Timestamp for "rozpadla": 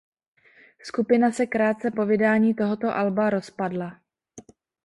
3.29-4.01